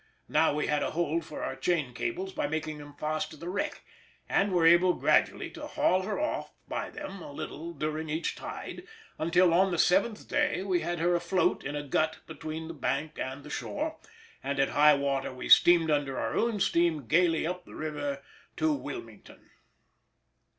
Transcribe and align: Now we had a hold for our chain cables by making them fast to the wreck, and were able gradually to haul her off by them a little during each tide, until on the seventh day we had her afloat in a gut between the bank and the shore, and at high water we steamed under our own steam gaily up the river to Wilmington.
Now 0.27 0.51
we 0.51 0.65
had 0.65 0.81
a 0.81 0.89
hold 0.89 1.23
for 1.25 1.43
our 1.43 1.55
chain 1.55 1.93
cables 1.93 2.33
by 2.33 2.47
making 2.47 2.79
them 2.79 2.95
fast 2.95 3.29
to 3.29 3.37
the 3.37 3.49
wreck, 3.49 3.83
and 4.27 4.51
were 4.51 4.65
able 4.65 4.93
gradually 4.95 5.51
to 5.51 5.67
haul 5.67 6.01
her 6.01 6.19
off 6.19 6.51
by 6.67 6.89
them 6.89 7.21
a 7.21 7.31
little 7.31 7.71
during 7.71 8.09
each 8.09 8.35
tide, 8.35 8.87
until 9.19 9.53
on 9.53 9.69
the 9.69 9.77
seventh 9.77 10.27
day 10.27 10.63
we 10.63 10.79
had 10.79 10.97
her 10.97 11.13
afloat 11.13 11.63
in 11.63 11.75
a 11.75 11.83
gut 11.83 12.17
between 12.25 12.67
the 12.67 12.73
bank 12.73 13.19
and 13.19 13.43
the 13.43 13.51
shore, 13.51 13.97
and 14.43 14.59
at 14.59 14.69
high 14.69 14.95
water 14.95 15.31
we 15.31 15.47
steamed 15.47 15.91
under 15.91 16.17
our 16.17 16.35
own 16.35 16.59
steam 16.59 17.05
gaily 17.05 17.45
up 17.45 17.65
the 17.65 17.75
river 17.75 18.23
to 18.57 18.73
Wilmington. 18.73 19.51